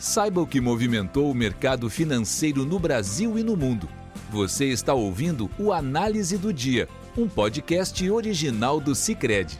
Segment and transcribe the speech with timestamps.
[0.00, 3.86] Saiba o que movimentou o mercado financeiro no Brasil e no mundo.
[4.30, 6.88] Você está ouvindo o Análise do Dia,
[7.18, 9.58] um podcast original do Cicred.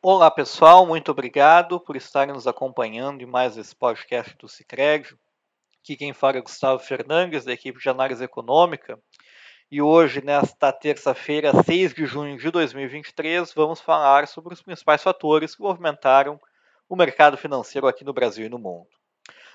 [0.00, 5.14] Olá pessoal, muito obrigado por estarem nos acompanhando em mais esse podcast do Cicred.
[5.82, 8.98] Aqui quem fala é Gustavo Fernandes, da equipe de análise econômica.
[9.70, 15.54] E hoje, nesta terça-feira, 6 de junho de 2023, vamos falar sobre os principais fatores
[15.54, 16.40] que movimentaram
[16.90, 18.88] o mercado financeiro aqui no Brasil e no mundo.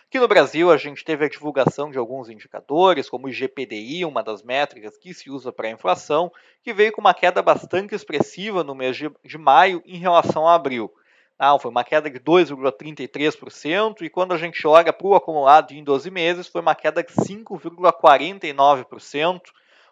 [0.08, 4.24] Aqui no Brasil, a gente teve a divulgação de alguns indicadores, como o GPDI, uma
[4.24, 6.32] das métricas que se usa para a inflação,
[6.64, 10.56] que veio com uma queda bastante expressiva no mês de, de maio em relação a
[10.56, 10.90] abril.
[11.38, 15.84] Ah, foi uma queda de 2,33%, e quando a gente olha para o acumulado em
[15.84, 19.42] 12 meses, foi uma queda de 5,49%,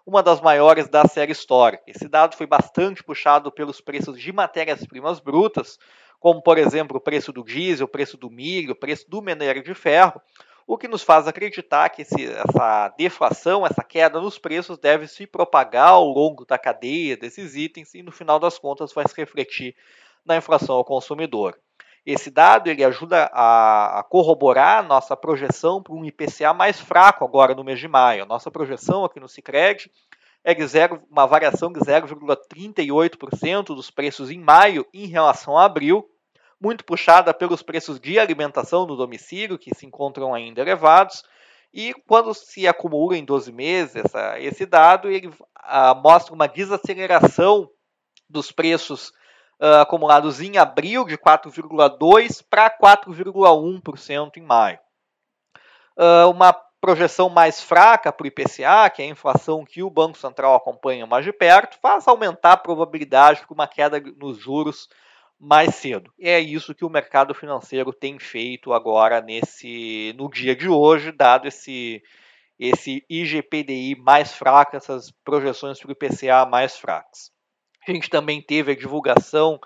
[0.05, 1.83] uma das maiores da série histórica.
[1.87, 5.77] Esse dado foi bastante puxado pelos preços de matérias-primas brutas,
[6.23, 9.61] como por exemplo o preço do diesel, o preço do milho, o preço do minério
[9.61, 10.21] de ferro,
[10.65, 15.27] o que nos faz acreditar que esse, essa deflação, essa queda nos preços deve se
[15.27, 19.75] propagar ao longo da cadeia desses itens e no final das contas vai se refletir
[20.25, 21.59] na inflação ao consumidor.
[22.05, 27.65] Esse dado ele ajuda a, corroborar nossa projeção para um IPCA mais fraco agora no
[27.65, 28.25] mês de maio.
[28.25, 29.91] Nossa projeção aqui no Cicred
[30.41, 36.09] é de zero, uma variação de 0,38% dos preços em maio em relação a abril,
[36.63, 41.21] muito puxada pelos preços de alimentação no domicílio, que se encontram ainda elevados,
[41.73, 47.69] e quando se acumula em 12 meses essa, esse dado, ele ah, mostra uma desaceleração
[48.29, 49.11] dos preços
[49.59, 54.79] ah, acumulados em abril de 4,2% para 4,1% em maio.
[55.97, 60.17] Ah, uma projeção mais fraca para o IPCA, que é a inflação que o Banco
[60.17, 64.87] Central acompanha mais de perto, faz aumentar a probabilidade de uma queda nos juros
[65.43, 66.11] mais cedo.
[66.17, 71.11] E é isso que o mercado financeiro tem feito agora nesse no dia de hoje,
[71.11, 72.01] dado esse
[72.57, 77.29] esse IGPDI mais fraco, essas projeções para o IPCA mais fracas.
[77.85, 79.59] A gente também teve a divulgação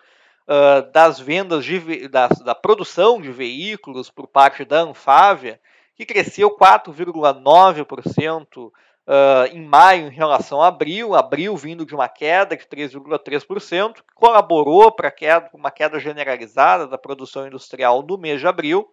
[0.47, 5.61] uh, das vendas de, da, da produção de veículos por parte da Anfávia,
[5.95, 8.71] que cresceu 4,9%
[9.07, 14.13] uh, em maio em relação a abril, abril vindo de uma queda de 3,3%, que
[14.13, 15.13] colaborou para
[15.53, 18.87] uma queda generalizada da produção industrial no mês de abril.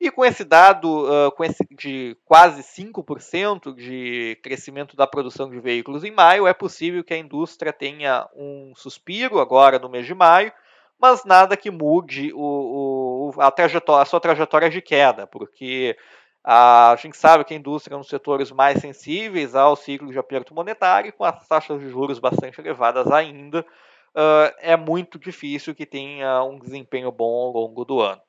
[0.00, 5.60] E com esse dado uh, com esse, de quase 5% de crescimento da produção de
[5.60, 10.14] veículos em maio, é possível que a indústria tenha um suspiro agora no mês de
[10.14, 10.52] maio,
[10.98, 13.52] mas nada que mude o, o, a,
[14.00, 15.96] a, sua trajetória de queda, porque
[16.44, 20.18] a gente sabe que a indústria é um dos setores mais sensíveis ao ciclo de
[20.18, 23.64] aperto monetário, com as taxas de juros bastante elevadas ainda,
[24.58, 28.20] é muito difícil que tenha um desempenho bom ao longo do ano.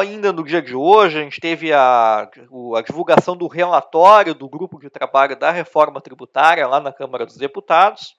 [0.00, 4.78] Ainda no dia de hoje, a gente teve a, a, divulgação do relatório do grupo
[4.78, 8.16] de trabalho da reforma tributária lá na Câmara dos Deputados.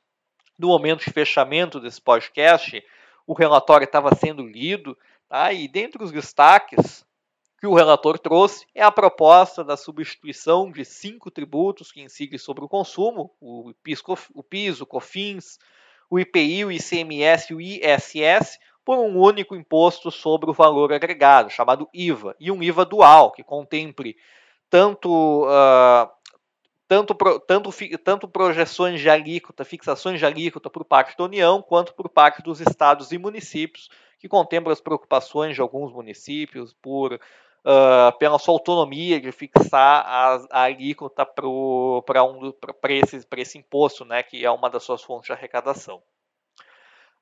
[0.60, 2.84] No momento de fechamento desse podcast,
[3.26, 4.96] o relatório estava sendo lido,
[5.28, 5.52] tá?
[5.52, 7.04] e dentre os destaques,
[7.60, 12.64] que o relator trouxe é a proposta da substituição de cinco tributos que incidem sobre
[12.64, 14.02] o consumo, o PIS,
[14.34, 15.60] o, PIS, o COFINS,
[16.10, 21.50] o IPI, o ICMS e o ISS, por um único imposto sobre o valor agregado,
[21.50, 24.16] chamado IVA, e um IVA dual, que contemple
[24.70, 26.10] tanto, uh,
[26.88, 27.14] tanto,
[27.46, 27.72] tanto,
[28.04, 32.62] tanto projeções de alíquota, fixações de alíquota por parte da União, quanto por parte dos
[32.62, 37.20] estados e municípios, que contempla as preocupações de alguns municípios por
[37.66, 42.54] uh, pela sua autonomia de fixar a, a alíquota para um,
[42.90, 46.02] esse, esse imposto, né, que é uma das suas fontes de arrecadação.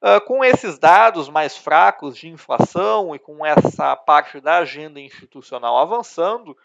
[0.02, 5.78] Uh, com esses dados mais fracos de inflação e com essa parte da agenda institucional
[5.78, 6.56] avançando,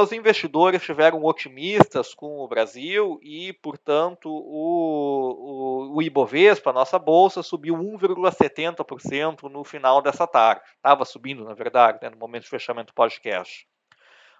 [0.00, 7.00] os investidores estiveram otimistas com o Brasil e, portanto, o, o, o Ibovespa, a nossa
[7.00, 10.62] bolsa, subiu 1,70% no final dessa tarde.
[10.76, 13.66] Estava subindo, na verdade, né, no momento de fechamento do podcast.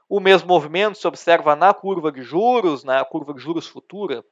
[0.09, 4.25] O mesmo movimento se observa na curva de juros, na curva de juros futura,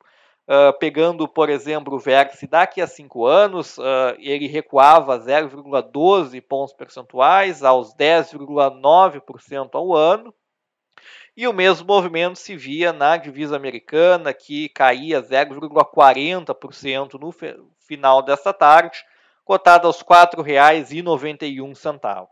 [0.48, 6.74] Uh, pegando, por exemplo, o vértice daqui a cinco anos, uh, ele recuava 0,12 pontos
[6.74, 10.34] percentuais aos 10,9% ao ano,
[11.40, 17.32] e o mesmo movimento se via na divisa americana, que caía 0,40% no
[17.78, 19.02] final desta tarde,
[19.42, 22.28] cotada aos R$ 4,91.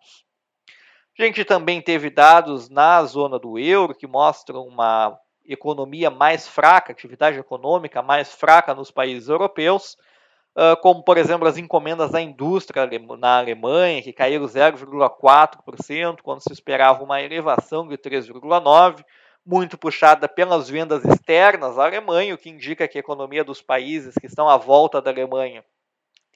[1.19, 6.93] A gente também teve dados na zona do euro que mostram uma economia mais fraca,
[6.93, 9.97] atividade econômica mais fraca nos países europeus,
[10.83, 12.89] como, por exemplo, as encomendas da indústria
[13.19, 19.05] na Alemanha, que caíram 0,4%, quando se esperava uma elevação de 3,9%,
[19.47, 24.15] muito puxada pelas vendas externas à Alemanha, o que indica que a economia dos países
[24.21, 25.65] que estão à volta da Alemanha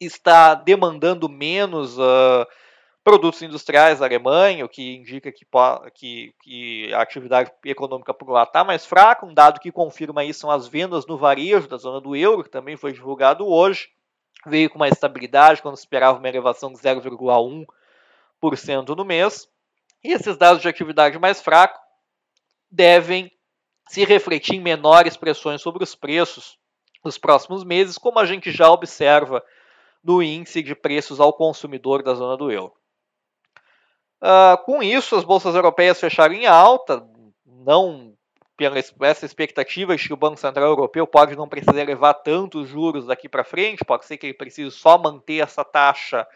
[0.00, 2.46] está demandando menos uh,
[3.04, 5.46] produtos industriais da Alemanha, o que indica que,
[5.94, 9.26] que, que a atividade econômica por lá está mais fraca.
[9.26, 12.50] Um dado que confirma isso são as vendas no varejo da zona do euro, que
[12.50, 13.90] também foi divulgado hoje.
[14.46, 19.48] Veio com uma estabilidade quando esperava uma elevação de 0,1% no mês.
[20.02, 21.78] E esses dados de atividade mais fraca
[22.70, 23.30] devem
[23.88, 26.58] se refletir em menores pressões sobre os preços
[27.04, 29.44] nos próximos meses, como a gente já observa
[30.02, 32.74] no índice de preços ao consumidor da zona do euro.
[34.20, 37.06] Uh, com isso, as bolsas europeias fecharam em alta,
[37.44, 38.11] não
[38.70, 43.06] pela essa expectativa de que o Banco Central Europeu pode não precisar elevar tantos juros
[43.06, 46.26] daqui para frente, pode ser que ele precise só manter essa taxa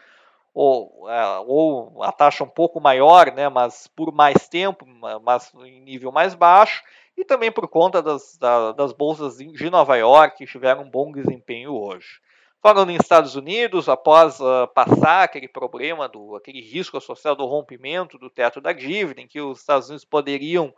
[0.53, 4.85] ou, é, ou a taxa um pouco maior, né, mas por mais tempo,
[5.21, 6.81] mas em nível mais baixo,
[7.15, 8.37] e também por conta das,
[8.75, 12.19] das bolsas de Nova York, que tiveram um bom desempenho hoje.
[12.61, 18.17] Falando nos Estados Unidos, após uh, passar aquele problema, do, aquele risco associado ao rompimento
[18.17, 20.73] do teto da dívida, em que os Estados Unidos poderiam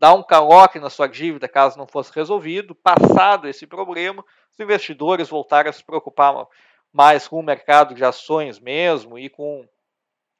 [0.00, 5.28] dar um caloque na sua dívida caso não fosse resolvido, passado esse problema, os investidores
[5.28, 6.46] voltaram a se preocupar
[6.90, 9.68] mais com o mercado de ações mesmo e com,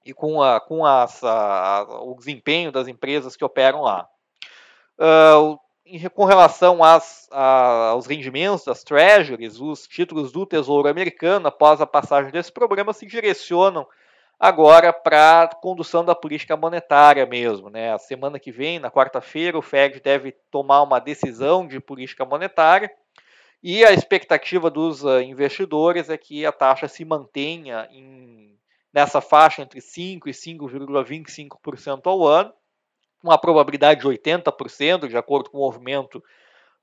[0.03, 4.09] e com, a, com a, a, o desempenho das empresas que operam lá.
[4.99, 5.61] Uh,
[6.15, 11.87] com relação às, a, aos rendimentos das treasuries, os títulos do Tesouro Americano, após a
[11.87, 13.87] passagem desse problema, se direcionam
[14.41, 17.69] agora para condução da política monetária mesmo.
[17.69, 17.93] Né?
[17.93, 22.91] A semana que vem, na quarta-feira, o Fed deve tomar uma decisão de política monetária
[23.63, 28.59] e a expectativa dos uh, investidores é que a taxa se mantenha em,
[28.93, 32.55] nessa faixa entre 5% e 5,25% ao ano,
[33.21, 36.25] com a probabilidade de 80%, de acordo com o movimento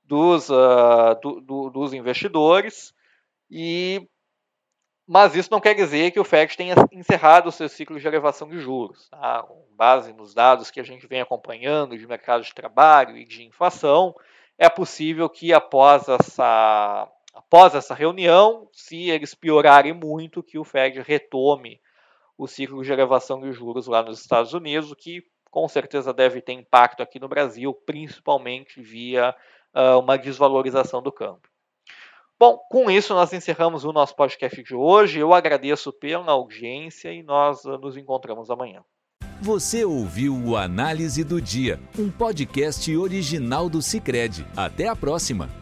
[0.04, 2.94] dos, uh, do, do, dos investidores.
[3.50, 4.08] E,
[5.08, 8.46] mas isso não quer dizer que o FED tenha encerrado o seu ciclo de elevação
[8.46, 9.08] de juros.
[9.08, 9.42] Tá?
[9.42, 13.42] Com base nos dados que a gente vem acompanhando de mercado de trabalho e de
[13.42, 14.14] inflação,
[14.58, 21.00] é possível que após essa, após essa reunião, se eles piorarem muito, que o Fed
[21.00, 21.80] retome
[22.36, 26.42] o ciclo de elevação de juros lá nos Estados Unidos, o que com certeza deve
[26.42, 29.34] ter impacto aqui no Brasil, principalmente via
[29.74, 31.47] uh, uma desvalorização do câmbio.
[32.40, 35.18] Bom, com isso nós encerramos o nosso podcast de hoje.
[35.18, 38.80] Eu agradeço pela audiência e nós uh, nos encontramos amanhã.
[39.40, 44.46] Você ouviu o Análise do Dia, um podcast original do Cicred.
[44.56, 45.57] Até a próxima!